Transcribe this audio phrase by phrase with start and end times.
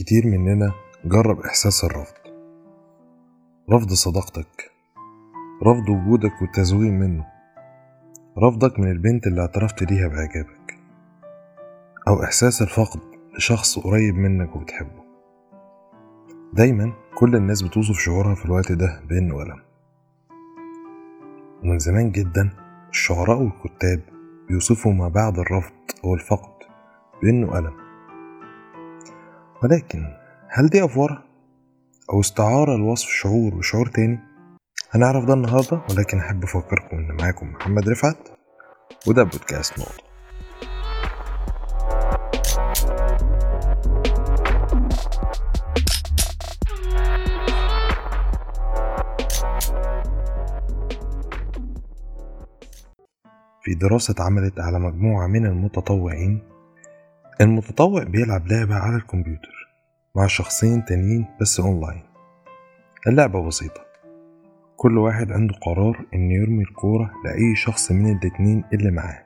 [0.00, 0.72] كتير مننا
[1.04, 2.14] جرب إحساس الرفض.
[3.70, 4.70] رفض صداقتك
[5.66, 7.26] رفض وجودك والتزويق منه
[8.38, 10.78] رفضك من البنت اللي اعترفت ليها بإعجابك
[12.08, 13.00] أو إحساس الفقد
[13.38, 15.02] لشخص قريب منك وبتحبه.
[16.52, 19.62] دايما كل الناس بتوصف شعورها في الوقت ده بإنه ألم
[21.62, 22.50] ومن زمان جدا
[22.90, 24.00] الشعراء والكتاب
[24.48, 25.72] بيوصفوا ما بعد الرفض
[26.04, 26.52] أو الفقد
[27.22, 27.89] بإنه ألم
[29.62, 30.04] ولكن
[30.48, 31.24] هل دي أفورة
[32.12, 34.18] أو استعارة لوصف شعور بشعور تاني؟
[34.90, 38.28] هنعرف ده النهاردة ولكن أحب أفكركم إن معاكم محمد رفعت
[39.06, 40.10] وده بودكاست نقطة
[53.62, 56.42] في دراسة اتعملت على مجموعة من المتطوعين
[57.40, 59.68] المتطوع بيلعب لعبة على الكمبيوتر
[60.16, 62.02] مع شخصين تانيين بس أونلاين.
[63.06, 63.80] اللعبة بسيطة.
[64.76, 69.22] كل واحد عنده قرار إنه يرمي الكورة لأي شخص من الاتنين اللي معاه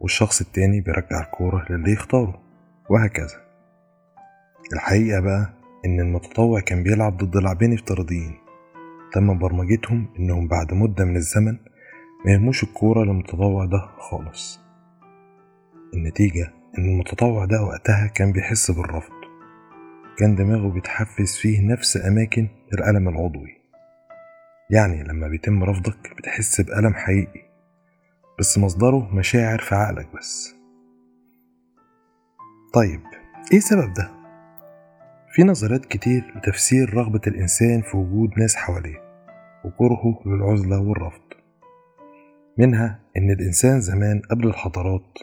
[0.00, 2.42] والشخص التاني بيرجع الكورة للي يختاره
[2.90, 3.44] وهكذا.
[4.72, 5.52] الحقيقة بقى
[5.84, 8.34] إن المتطوع كان بيلعب ضد لاعبين افتراضيين
[9.12, 11.56] تم برمجتهم إنهم بعد مدة من الزمن
[12.26, 14.60] ما يرموش الكورة للمتطوع ده خالص.
[15.94, 19.12] النتيجة إن المتطوع ده وقتها كان بيحس بالرفض.
[20.18, 23.56] كان دماغه بيتحفز فيه نفس أماكن الألم العضوي.
[24.70, 27.40] يعني لما بيتم رفضك بتحس بألم حقيقي
[28.38, 30.54] بس مصدره مشاعر في عقلك بس.
[32.74, 33.00] طيب
[33.52, 34.10] إيه سبب ده؟
[35.34, 39.02] في نظريات كتير لتفسير رغبة الإنسان في وجود ناس حواليه
[39.64, 41.20] وكرهه للعزلة والرفض.
[42.58, 45.18] منها إن الإنسان زمان قبل الحضارات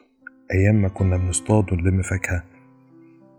[0.53, 2.43] أيام ما كنا بنصطاد ونلم فاكهة.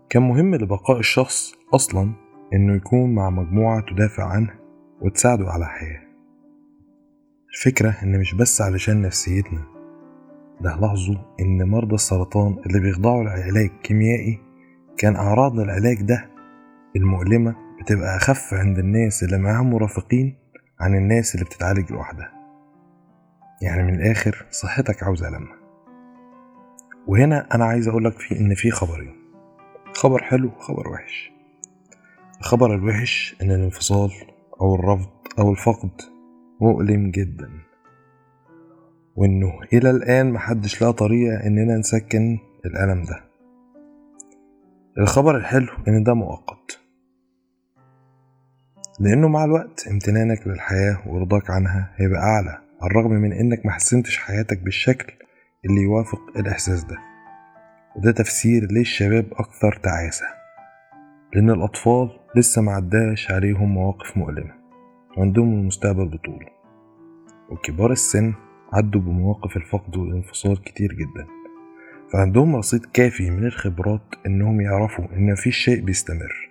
[0.09, 2.11] كان مهم لبقاء الشخص أصلا
[2.53, 4.49] إنه يكون مع مجموعة تدافع عنه
[5.01, 6.01] وتساعده على الحياة
[7.53, 9.59] الفكرة إن مش بس علشان نفسيتنا
[10.61, 14.39] ده لاحظوا إن مرضى السرطان اللي بيخضعوا لعلاج كيميائي
[14.97, 16.29] كان أعراض العلاج ده
[16.95, 20.35] المؤلمة بتبقى أخف عند الناس اللي معاهم مرافقين
[20.79, 22.31] عن الناس اللي بتتعالج لوحدها.
[23.61, 25.62] يعني من الآخر صحتك عاوزة لما
[27.07, 29.15] وهنا أنا عايز أقولك في إن في خبرين.
[29.93, 31.31] خبر حلو وخبر وحش.
[32.39, 34.11] الخبر الوحش إن الانفصال
[34.61, 35.09] أو الرفض
[35.39, 36.01] أو الفقد
[36.61, 37.49] مؤلم جدا.
[39.15, 43.23] وإنه إلى الآن محدش لقى طريقة إننا نسكن الألم ده.
[44.97, 46.79] الخبر الحلو إن ده مؤقت.
[48.99, 52.49] لأنه مع الوقت امتنانك للحياة ورضاك عنها هيبقى أعلى.
[52.81, 55.13] على الرغم من إنك محسنتش حياتك بالشكل
[55.65, 56.97] اللي يوافق الإحساس ده.
[57.95, 60.25] وده تفسير ليه الشباب أكثر تعاسة
[61.33, 64.53] لأن الأطفال لسه معداش عليهم مواقف مؤلمة
[65.17, 66.47] وعندهم المستقبل بطوله.
[67.49, 68.33] وكبار السن
[68.73, 71.27] عدوا بمواقف الفقد والانفصال كتير جدا.
[72.13, 76.49] فعندهم رصيد كافي من الخبرات إنهم يعرفوا إن مفيش شيء بيستمر.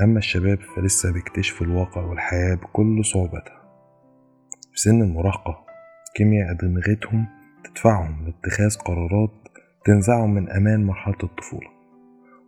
[0.00, 3.62] أما الشباب فلسه بيكتشفوا الواقع والحياة بكل صعوبتها.
[4.72, 5.64] في سن المراهقة
[6.16, 7.41] كيمياء أدمغتهم
[7.74, 9.30] تدفعهم لاتخاذ قرارات
[9.84, 11.68] تنزعهم من أمان مرحلة الطفولة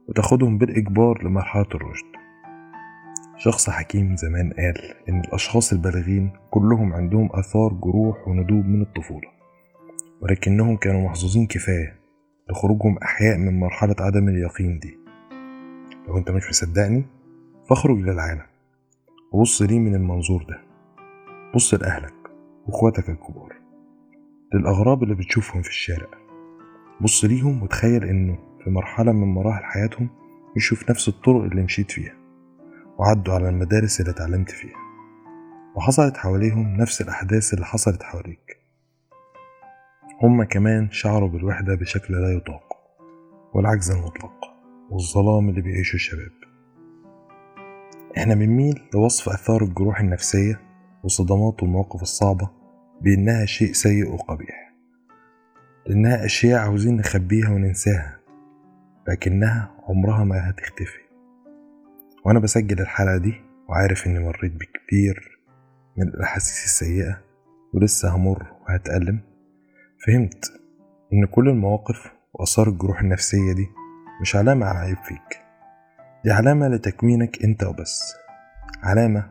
[0.09, 2.07] وتاخدهم بالإجبار لمرحلة الرشد.
[3.37, 9.29] شخص حكيم زمان قال إن الأشخاص البالغين كلهم عندهم آثار جروح وندوب من الطفولة
[10.21, 11.97] ولكنهم كانوا محظوظين كفاية
[12.51, 14.99] لخروجهم أحياء من مرحلة عدم اليقين دي.
[16.09, 17.05] لو أنت مش مصدقني
[17.69, 18.43] فاخرج للعالم
[19.33, 20.61] وبص ليه من المنظور ده.
[21.55, 22.15] بص لأهلك
[22.67, 23.53] وإخواتك الكبار.
[24.54, 26.09] للأغراب اللي بتشوفهم في الشارع.
[27.00, 30.09] بص ليهم وتخيل إنه في مرحلة من مراحل حياتهم
[30.56, 32.15] مشوا في نفس الطرق اللي مشيت فيها
[32.98, 34.76] وعدوا على المدارس اللي اتعلمت فيها
[35.76, 38.60] وحصلت حواليهم نفس الأحداث اللي حصلت حواليك.
[40.22, 42.77] هما كمان شعروا بالوحدة بشكل لا يطاق
[43.54, 44.45] والعجز المطلق
[44.91, 46.33] والظلام اللي بيعيشه الشباب.
[48.16, 50.60] إحنا بنميل لوصف أثار الجروح النفسية
[51.03, 52.64] والصدمات والمواقف الصعبة
[53.01, 54.75] بإنها شيء سيء وقبيح.
[55.87, 58.19] لأنها أشياء عاوزين نخبيها وننساها
[59.09, 60.99] لكنها عمرها ما هتختفي.
[62.25, 63.35] وأنا بسجل الحلقة دي
[63.69, 65.39] وعارف إني مريت بكتير
[65.97, 67.21] من الأحاسيس السيئة
[67.75, 69.21] ولسه همر وهتألم.
[70.07, 70.53] فهمت
[71.13, 73.67] إن كل المواقف وآثار الجروح النفسية دي
[74.21, 75.41] مش علامة على عيب فيك
[76.25, 78.15] دي علامة لتكوينك أنت وبس.
[78.83, 79.31] علامة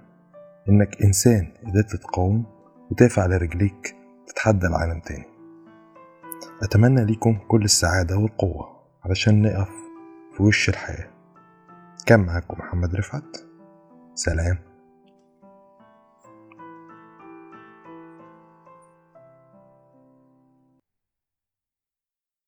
[0.70, 2.46] إنك إنسان قدرت تقاوم
[2.94, 3.96] وتقف على رجليك
[4.28, 5.26] تتحدى العالم تاني.
[6.64, 9.70] أتمنى ليكم كل السعادة والقوة علشان نقف
[10.38, 11.10] في وش الحياة.
[12.06, 13.38] كان معاكم محمد رفعت.
[14.14, 14.73] سلام.